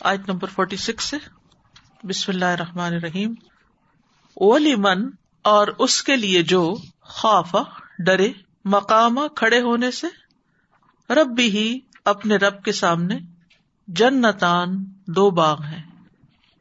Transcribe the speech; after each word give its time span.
آیت 0.00 0.28
number 0.28 0.48
forty 0.48 0.76
six 0.76 1.04
سے۔ 1.04 1.16
بسم 2.02 2.32
اللہ 2.32 2.44
الرحمن 2.44 2.94
الرحیم۔ 2.94 3.34
اولی 4.36 4.76
من 4.76 5.10
اور 5.42 5.68
اس 5.78 6.02
کے 6.02 6.16
لیے 6.16 6.42
جو 6.42 6.76
خوف 7.00 7.56
ڈرے، 7.98 8.32
مقام 8.64 9.18
کھڑے 9.36 9.60
ہونے 9.60 9.90
سے 9.90 10.06
رب 11.14 11.26
بھی 11.26 11.50
ہی 11.50 11.80
اپنے 12.04 12.36
رب 12.36 12.64
کے 12.64 12.72
سامنے 12.72 13.18
جنتان 13.88 14.84
دو 15.06 15.30
باغ 15.30 15.62
ہیں۔ 15.62 15.82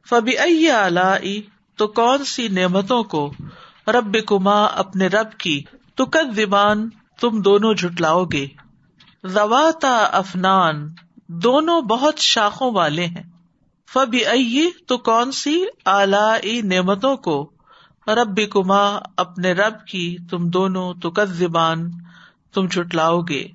فبی 0.10 0.38
ائی 0.38 1.42
تو 1.78 1.88
کون 1.88 2.24
سی 2.24 2.48
نعمتوں 2.48 3.04
کو 3.04 3.34
رب 3.88 4.18
کما 4.28 4.64
اپنے 4.64 5.08
رب 5.08 5.38
کی 5.38 5.64
تو 5.96 6.06
کد 6.06 6.40
تم 7.20 7.42
دونوں 7.42 7.74
جھٹلاؤ 7.74 8.26
گے؟ 8.26 8.48
زواتا 9.24 9.98
افنان 9.98 10.90
دونوں 11.28 11.82
بہت 11.82 12.18
شاخوں 12.18 12.72
والے 12.74 13.06
ہیں۔ 13.06 13.24
فبی 13.94 14.26
ائی 14.26 14.70
تو 14.88 14.98
کون 14.98 15.32
سی 15.32 15.66
اعلی 15.86 16.62
نعمتوں 16.62 17.18
کو 17.18 17.52
رب 18.08 18.40
کما 18.52 19.00
اپنے 19.18 19.52
رب 19.52 19.88
کی 19.88 20.18
تم 20.30 20.50
دونوں 20.50 20.94
تو 20.94 21.26
زبان 21.26 21.92
تم 22.54 22.68
چٹلاؤ 22.68 23.22
گے۔ 23.22 23.48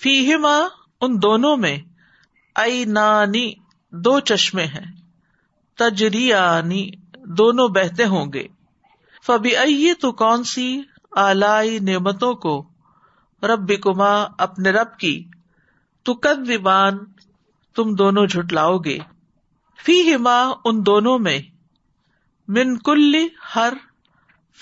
فی 0.00 0.34
ہما 0.34 0.58
ان 1.00 1.22
دونوں 1.22 1.56
میں 1.56 1.78
ائی 2.56 2.84
نانی 2.84 3.52
دو 3.90 4.20
چشمے 4.20 4.64
ہیں۔ 4.64 4.92
تجری 5.78 6.30
دونوں 7.24 7.68
بہتے 7.68 8.04
ہوں 8.04 8.32
گے۔ 8.32 8.46
فبی 9.26 9.56
ائی 9.56 9.94
تو 9.94 10.12
کون 10.12 10.44
سی 10.44 10.82
اعلی 11.16 11.78
نعمتوں 11.78 12.34
کو 12.34 12.68
رب 13.42 13.72
کما 13.82 14.26
اپنے 14.38 14.70
رب 14.70 14.98
کی 14.98 15.24
تو 16.02 16.14
کد 16.14 16.46
زبان 16.46 16.98
تم 17.74 17.94
دونوں 17.94 18.26
جھٹلاؤ 18.26 18.78
گے۔ 18.78 18.98
فی 19.84 20.14
ہما 20.14 20.52
ان 20.64 20.86
دونوں 20.86 21.18
میں، 21.18 21.38
من 22.48 22.78
کل 22.78 23.26
ہر 23.56 23.72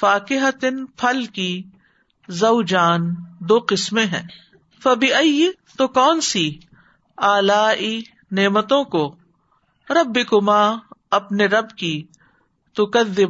فاقن 0.00 0.86
پھل 0.86 1.24
کی 1.24 1.62
زو 2.28 2.62
جان 2.62 3.00
دو 3.41 3.58
قسمیں 3.69 4.06
ہیں۔ 4.06 4.28
فبی 4.82 5.48
تو 5.77 5.88
کون 5.88 6.20
سی 6.20 6.58
اعلی 7.19 8.00
نعمتوں 8.30 8.84
کو؟ 8.84 9.14
رب 9.91 10.19
کما 10.28 10.77
اپنے 11.10 11.47
رب 11.47 11.70
کی 11.70 12.06
تو 12.72 12.86
کد 12.86 13.20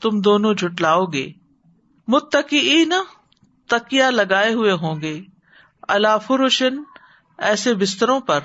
تم 0.00 0.20
دونوں 0.20 0.54
جٹلاؤ 0.54 1.04
گے۔ 1.04 1.32
متقی 2.08 2.84
تکیا 3.66 4.10
لگائے 4.10 4.54
ہوئے 4.54 4.72
ہوں 4.72 5.00
گے۔ 5.00 5.20
اللہ 5.88 6.18
فروشن 6.26 6.82
ایسے 7.42 7.74
بستروں 7.74 8.20
پر 8.20 8.40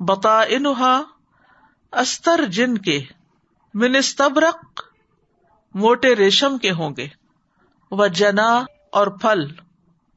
بتا 0.00 0.40
انہا 0.40 1.02
استر 1.92 2.44
جن 2.44 2.78
کے 2.78 3.04
منستبرق 3.74 4.82
موٹے 5.74 6.14
ریشم 6.16 6.58
کے 6.58 6.70
ہوں 6.70 6.90
گے 6.96 7.08
وہ 7.90 8.06
جنا 8.06 8.64
اور 8.90 9.06
پھل 9.06 9.46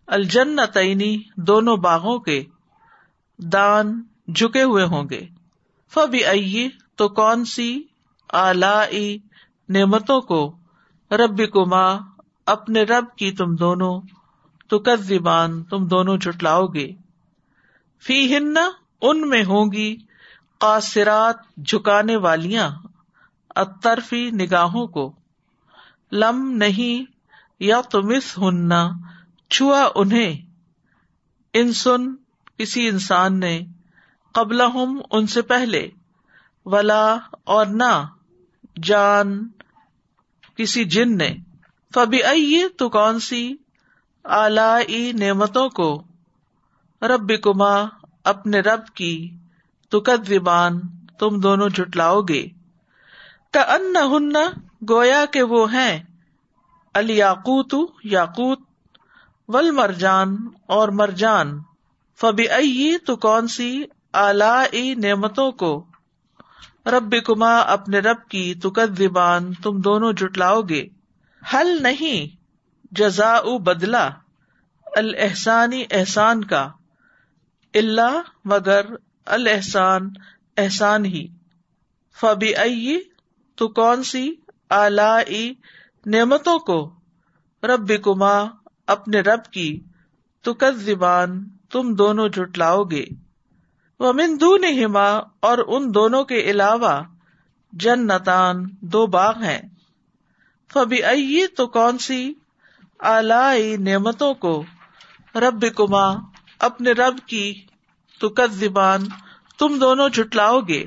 الجن 0.07 0.55
تعینی 0.73 1.17
دونوں 1.37 1.77
باغوں 1.77 2.19
کے 2.19 2.43
دان 3.39 4.01
جھکے 4.35 4.63
ہوئے 4.63 4.83
ہوں 4.83 5.09
گے۔ 5.09 5.27
فبی 5.93 6.25
ائی 6.25 6.67
تو 6.95 7.09
کون 7.09 7.45
سی 7.45 7.83
اعلی 8.33 9.17
نعمتوں 9.69 10.21
کو 10.21 10.55
رب 11.11 11.41
کما 11.53 11.85
اپنے 12.45 12.83
رب 12.83 13.05
کی 13.17 13.31
تم 13.31 13.55
دونوں 13.55 14.01
تو 14.67 14.79
تم 15.69 15.87
دونوں 15.87 16.17
چٹلاؤ 16.17 16.67
گے۔ 16.67 16.91
فی 18.03 18.37
ہن 18.37 18.57
ان 19.01 19.29
میں 19.29 19.43
ہوں 19.43 19.71
گی 19.71 19.97
قاصرات 20.57 21.35
جھکانے 21.65 22.15
والیاں 22.15 22.69
اترفی 23.55 24.31
نگاہوں 24.31 24.87
کو۔ 24.87 25.15
لم 26.11 26.51
نہیں 26.51 27.11
یا 27.59 27.81
تمس 27.81 28.37
ہننا 28.37 28.89
چھوا 29.49 29.89
انہیں۔ 29.95 30.41
انسن، 31.53 32.15
کسی 32.57 32.87
انسان 32.87 33.39
نے 33.39 33.61
قبل 34.33 34.61
ہم 34.61 35.01
ان 35.11 35.27
سے 35.27 35.41
پہلے۔ 35.41 35.89
ولا 36.65 37.17
اور 37.43 37.65
نہ، 37.65 38.07
جان، 38.83 39.47
کسی 40.55 40.83
جن 40.83 41.17
نے۔ 41.17 41.35
فبی 41.93 42.67
تو 42.67 42.89
کون 42.89 43.19
سی 43.19 43.55
اعلی 44.25 45.11
نعمتوں 45.11 45.69
کو؟ 45.69 46.03
رب 47.01 47.31
کما 47.43 47.85
اپنے 48.23 48.59
رب 48.59 48.87
کی 48.87 49.37
تو 49.89 50.03
زبان 50.27 50.79
تم 51.19 51.39
دونوں 51.39 51.69
جٹلاؤ 51.69 52.21
گے۔ 52.21 52.47
کا 53.51 53.61
ان 53.61 53.95
ہن 53.95 54.33
گویا 54.89 55.25
کے 55.31 55.41
وہ 55.41 55.73
ہیں، 55.73 56.03
الیاقوت، 56.93 57.75
یاقوت 58.03 58.59
ول 59.47 59.71
مرجان 59.71 60.37
اور 60.67 60.89
مرجان۔ 60.89 61.59
فبی 62.21 62.47
ائی 62.47 62.97
تو 63.05 63.15
کون 63.15 63.47
سی 63.47 63.83
اعلی 64.13 64.95
نعمتوں 64.95 65.51
کو؟ 65.51 65.85
رب 66.85 67.15
کما 67.25 67.57
اپنے 67.57 67.99
رب 67.99 68.29
کی 68.29 68.55
تو 68.55 68.69
زبان 68.97 69.53
تم 69.53 69.81
دونوں 69.81 70.13
جٹلاؤ 70.13 70.61
گے۔ 70.61 70.87
حل 71.53 71.83
نہیں 71.83 72.35
جزا 72.91 73.39
بدلا 73.63 74.09
الحسانی 74.95 75.83
احسان 75.91 76.43
کا۔ 76.43 76.69
اللہ 77.79 78.21
مگر 78.45 78.85
الحسان 79.25 80.09
احسان 80.57 81.05
ہی۔ 81.05 81.27
فبی 82.21 82.55
ائی 82.55 82.99
تو 83.55 83.67
کون 83.67 84.03
سی 84.03 84.35
اعلی 84.69 85.53
نعمتوں 86.05 86.59
کو؟ 86.59 86.93
رب 87.63 88.03
کما 88.03 88.43
اپنے 88.87 89.19
رب 89.19 89.43
کی۔ 89.51 89.83
تو 90.41 90.53
کد 90.53 90.77
زبان 90.77 91.49
تم 91.49 91.95
دونوں 91.95 92.29
جٹلاؤ 92.29 92.83
گے۔ 92.83 93.05
وہ 93.99 94.13
مندو 94.13 94.57
نما 94.57 95.09
اور 95.39 95.57
ان 95.67 95.93
دونوں 95.93 96.23
کے 96.23 96.39
علاوہ 96.39 97.01
جن 97.71 98.07
نتان 98.07 98.55
دو 98.81 99.07
باغ 99.07 99.43
ہیں۔ 99.43 99.61
فبی 100.73 101.03
ائی 101.03 101.47
تو 101.47 101.67
کون 101.67 101.97
سی 101.97 102.33
اعلی 102.99 103.77
نعمتوں 103.77 104.33
کو؟ 104.33 104.63
رب 105.35 105.65
کما 105.75 106.13
اپنے 106.59 106.91
رب 106.91 107.27
کی۔ 107.27 107.65
تو 108.19 108.29
کد 108.29 108.53
زبان 108.53 109.01
تم 109.57 109.77
دونوں 109.81 110.09
جٹلاؤ 110.09 110.59
گے۔ 110.59 110.85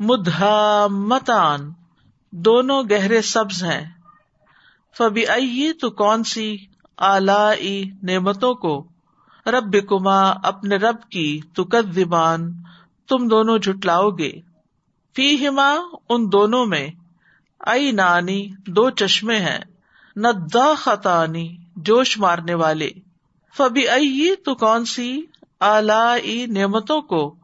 مدھا 0.00 0.86
متان 0.90 1.72
دونوں 2.30 2.82
گہرے 2.90 3.22
سبز 3.22 3.64
ہیں۔ 3.64 3.90
فبی 4.98 5.26
ائی 5.26 5.72
تو 5.72 5.90
کون 5.90 6.24
سی 6.24 6.56
اعلی 6.98 7.90
نعمتوں 8.02 8.54
کو؟ 8.54 8.88
رب 9.46 9.88
کما 9.88 10.30
اپنے 10.30 10.76
رب 10.76 10.96
کی 11.10 11.40
تو 11.54 11.64
کد 11.64 11.92
زبان 11.92 12.52
تم 13.08 13.28
دونوں 13.28 13.58
جٹلاؤ 13.58 14.10
گے۔ 14.10 14.32
فی 15.16 15.48
ہما 15.48 15.74
ان 16.08 16.32
دونوں 16.32 16.66
میں 16.66 16.88
ائی 17.60 17.92
نانی 17.92 18.50
دو 18.66 18.90
چشمے 18.90 19.38
ہیں۔ 19.38 19.58
ندا 20.16 20.74
خطانی 20.76 21.56
جوش 21.76 22.18
مارنے 22.18 22.54
والے۔ 22.54 22.90
فبی 23.56 23.88
ائی 23.88 24.34
تو 24.44 24.54
کون 24.54 24.84
سی 24.84 25.22
اعلی 25.62 26.46
نعمتوں 26.46 27.02
کو 27.02 27.34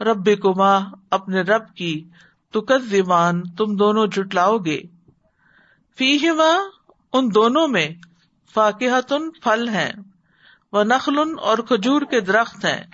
رب 0.00 0.28
کما 0.42 0.78
اپنے 1.10 1.40
رب 1.40 1.74
کی 1.74 2.08
تو 2.52 2.60
زبان 2.78 3.42
تم 3.42 3.76
دونوں 3.76 4.06
جٹلاؤ 4.06 4.58
گے۔ 4.58 4.80
فی 5.98 6.28
ان 7.12 7.34
دونوں 7.34 7.68
میں 7.68 7.88
فاقحتن 8.54 9.30
پھل 9.30 9.68
ہیں 9.68 9.92
وہ 10.72 10.84
نخل 10.84 11.18
اور 11.42 11.58
کھجور 11.58 12.02
کے 12.02 12.20
درخت 12.20 12.64
ہیں 12.64 12.84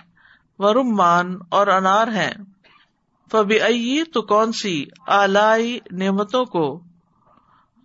وہ 0.59 0.73
رمان 0.73 1.37
اور 1.49 1.67
انار 1.67 2.07
ہیں۔ 2.07 2.33
فبی 3.31 4.03
تو 4.03 4.21
کون 4.21 4.51
سی 4.51 4.85
اعلی 5.07 5.79
نعمتوں 5.91 6.45
کو؟ 6.45 6.79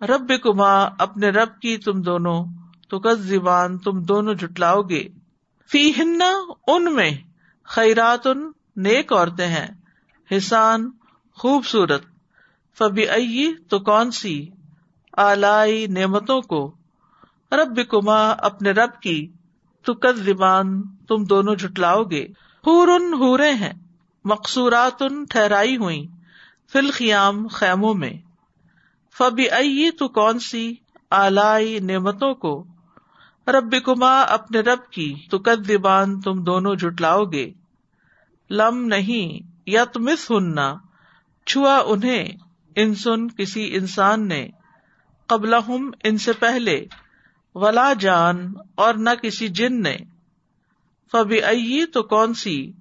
رب 0.02 0.32
کما 0.42 0.84
اپنے 0.98 1.28
رب 1.28 1.60
کی، 1.62 1.76
تم 1.76 2.02
دونوں 2.02 2.44
تو 2.88 3.00
کس 3.00 3.18
زبان 3.18 3.78
تم 3.78 4.02
دونوں 4.02 4.34
جٹلاؤ 4.34 4.82
گے۔ 4.82 5.08
فی 5.72 5.92
ہن 5.98 6.22
ان 6.66 6.94
میں 6.94 7.10
خیرات 7.64 8.26
ان 8.26 8.50
نیک 8.76 9.12
عورتیں 9.12 9.46
ہیں۔ 9.46 9.68
حسان، 10.36 10.90
خوبصورت۔ 11.32 12.02
فبی 12.78 13.08
ائی 13.08 13.54
تو 13.68 13.78
کون 13.78 14.10
سی 14.10 14.48
اعلی 15.16 15.86
نعمتوں 15.86 16.40
کو؟ 16.40 16.74
رب 17.52 17.80
کما 17.88 18.30
اپنے 18.30 18.70
رب 18.70 19.02
کی۔ 19.02 19.32
تو 19.84 19.94
کد 19.94 20.16
زبان 20.16 20.82
تم 20.96 21.24
دونوں 21.24 21.54
جٹلاؤ 21.54 22.02
گے۔ 22.02 22.26
ہور 22.66 22.88
ان 22.88 23.14
ہورے 23.14 23.54
ہیں۔ 23.54 23.72
مقصورات 24.24 25.02
ان 25.02 25.24
ٹھہرائی 25.24 25.76
ہوئی 25.76 26.06
فلخیام 26.72 27.46
خیموں 27.46 27.94
میں۔ 27.94 28.12
فبی 29.18 29.50
ائی 29.50 29.90
تو 29.90 30.08
کون 30.08 30.38
سی 30.38 30.74
اعلی 31.10 31.78
نعمتوں 31.78 32.34
کو؟ 32.34 32.64
رب 33.52 33.74
کما 33.84 34.20
اپنے 34.20 34.60
رب 34.60 34.92
کی 34.92 35.14
تو 35.30 35.38
کد 35.38 35.66
زبان 35.66 36.20
تم 36.20 36.42
دونوں 36.42 36.74
جٹلاؤ 36.74 37.24
گے۔ 37.24 37.52
لم 38.50 38.84
نہیں 38.86 39.46
یا 39.66 39.80
یتمس 39.82 40.30
ہننا 40.30 40.74
چھوا 41.46 41.82
انہیں 41.86 42.28
انسن 42.76 43.28
کسی 43.28 43.76
انسان 43.76 44.28
نے۔ 44.28 44.48
قبل 45.26 45.54
ان 46.04 46.18
سے 46.18 46.32
پہلے۔ 46.32 46.84
ولا 47.54 47.92
جان 47.92 48.54
اور 48.74 48.94
نہ 48.94 49.10
کسی 49.22 49.48
جن 49.48 49.82
نے۔ 49.82 49.96
فبی 51.12 51.42
ائی 51.42 51.86
تو 51.86 52.02
کون 52.02 52.34
سی؟ 52.34 52.72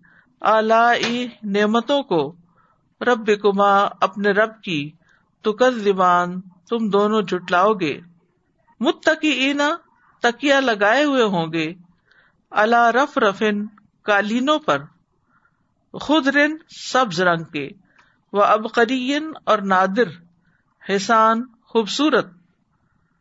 اعلی 0.41 1.27
نعمتوں 1.43 2.03
کو۔ 2.03 2.35
رب 3.01 3.29
کما 3.41 3.79
اپنے 4.01 4.31
رب 4.31 4.61
کی 4.61 4.91
تو 5.41 5.53
کل 5.53 5.79
زبان 5.79 6.41
تم 6.41 6.89
دونوں 6.89 7.21
جٹلاؤ 7.21 7.73
گے۔ 7.73 7.99
متقی 8.79 9.53
تکیا 10.19 10.59
لگائے 10.59 11.03
ہوئے 11.03 11.23
ہوں 11.23 11.53
گے۔ 11.53 11.73
اللہ 12.51 12.87
رف 12.87 13.17
رفن 13.17 13.65
کالینوں 14.01 14.59
پر۔ 14.59 14.81
خود 15.93 16.27
رن 16.27 16.57
سبز 16.69 17.21
رنگ 17.21 17.43
کے۔ 17.43 17.69
وہ 18.33 18.43
ابقرین 18.43 19.31
اور 19.43 19.57
نادر۔ 19.57 20.07
حسان 20.95 21.43
خوبصورت۔ 21.63 22.27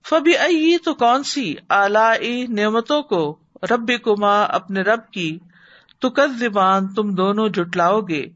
فبی 0.09 0.37
ائی 0.37 0.79
تو 0.79 0.95
کون 0.95 1.23
سی 1.23 1.55
اعلی 1.71 2.47
نعمتوں 2.47 3.03
کو 3.03 3.39
رب 3.71 3.91
کما 4.05 4.43
اپنے 4.43 4.81
رب 4.81 5.11
کی 5.11 5.39
تو 5.99 6.11
کس 6.11 6.39
زبان 6.39 6.95
تم 6.95 7.15
دونوں 7.15 7.49
جٹلاؤ 7.49 8.01
گے۔ 8.01 8.27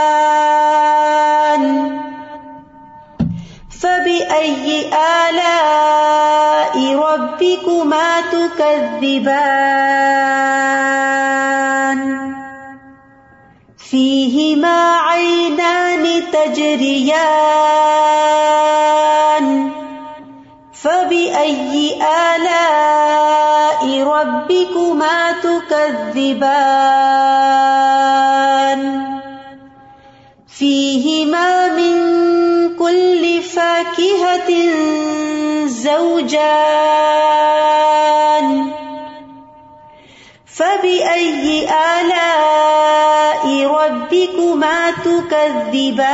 فَبِأَيِّ 4.40 4.88
آلَاءِ 5.28 6.96
رَبِّكُمَا 6.96 8.20
تُكَذِّبَانِ؟ 8.20 9.40
فِيهِمَا 13.90 14.96
عَيْنَانِ 14.96 16.22
تَجْرِيَانِ. 16.32 17.20
فَبِأَيِّ 20.72 22.02
آلَاءِ 22.36 23.82
رَبِّكُمَا 24.02 25.32
تُكَذِّبَانِ؟ 25.32 26.60
فِيهِمَا 30.58 31.59
كُلِّ 32.90 33.42
فَاكِهَةٍ 33.42 34.50
زَوْجَانِ 35.66 36.46
فَبِأَيِّ 40.46 41.46
آلَاءِ 41.70 43.44
رَبِّكُمَا 43.66 44.90
تُكَذِّبَانِ 45.06 46.10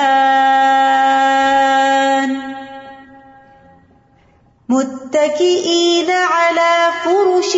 متكئين 4.69 6.11
على 6.11 6.75
فرش 7.05 7.57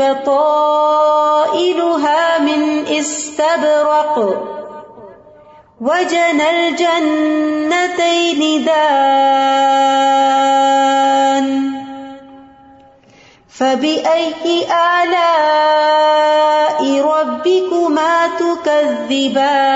بطائلها 0.00 1.18
من 2.38 2.86
استبرق 2.86 4.16
وجنى 5.80 6.68
الجنتين 6.68 8.40
دان. 8.64 9.70
فبأي 13.48 14.66
آلاء 15.02 16.00
ربكما 17.00 18.28
تكذبان؟ 18.40 19.70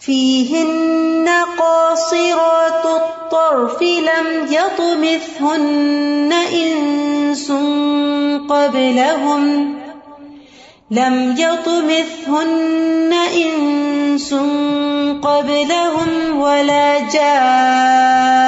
فيهن 0.00 1.28
قاصرات 1.58 2.84
الطرف 2.86 3.82
لم 3.82 4.46
يطمثهن 4.50 6.32
إنس 6.32 7.52
قبلهم 8.50 9.81
لم 10.92 11.36
يطمثهن 11.38 13.12
إنس 13.12 14.34
قبلهم 15.22 16.40
ولا 16.40 16.98
جان. 16.98 18.42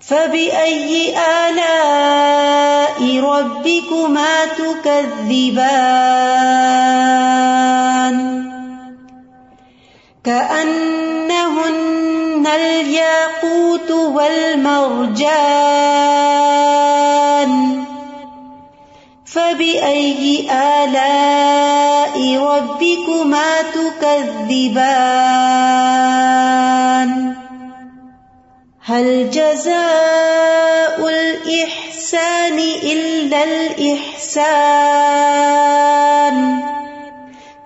فبأي 0.00 1.14
آلاء 1.48 3.20
ربكما 3.20 4.44
تكذبان؟ 4.58 6.10
كأنهن 10.24 12.46
الياقوت 12.46 13.90
والمرجان. 13.90 15.50
فبأي 19.32 20.50
آلاء 20.50 22.16
ربكما 22.38 23.62
تكذبان؟ 23.62 24.70
هل 28.84 29.30
جزاء 29.30 31.08
الإحسان 31.08 32.58
إلا 32.82 33.44
الإحسان؟ 33.44 34.80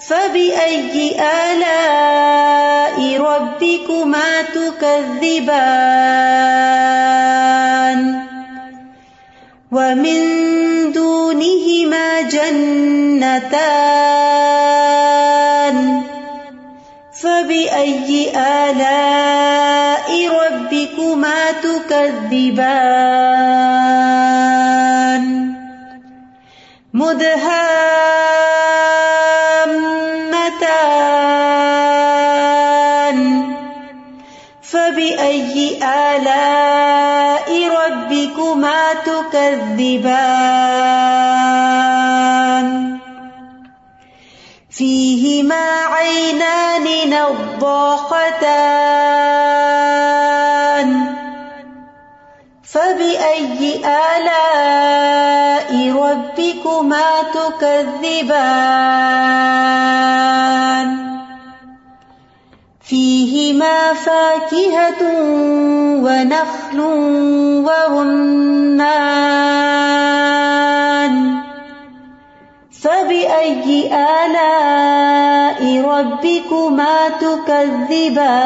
فبأي 0.09 1.16
آلاء 1.52 2.99
ربكما 3.21 4.42
تكذبان؟ 4.42 5.94
ومن 9.73 10.34
جنتان. 13.38 13.95
فبأي 17.23 18.33
آلاء 18.37 20.11
ربكما 20.29 21.50
تكذبان؟ 21.62 22.85
مدهان 26.95 27.63
عينان 50.14 50.90
فبأي 52.62 53.80
آلاء 54.16 55.71
ربكما 55.92 57.09
تكذبان 57.35 58.64
فيهما 62.80 63.92
فاكهة 63.92 65.02
ونخل 66.04 66.80
ورمان 67.66 68.44
فبأي 72.85 73.88
آلاء 74.25 75.61
ربكما 75.81 77.09
تكذبان 77.09 78.45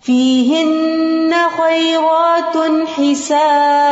فيهن 0.00 1.34
خيرات 1.60 2.56
حسان 2.96 3.86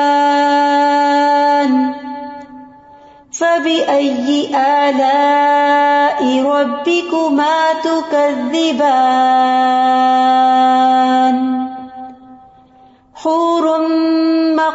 فبأي 3.32 4.28
آلاء 4.56 6.42
ربكما 6.42 7.56
تكذبان 7.84 9.14
حور 13.14 13.64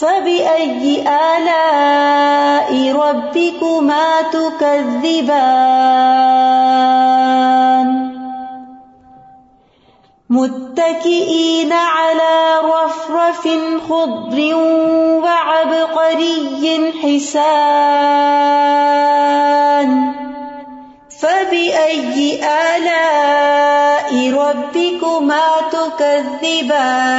فبأي 0.00 1.02
آلاء 1.08 2.92
ربكما 2.92 4.22
تكذبان 4.22 5.48
متكئين 10.30 11.72
على 11.72 12.58
رفرف 12.64 13.48
خضر 13.88 14.54
وعبقري 15.24 16.92
حسان 17.02 17.98
فبأي 21.20 22.40
آلاء 22.44 24.30
ربكما 24.30 25.46
تكذبان 25.72 27.18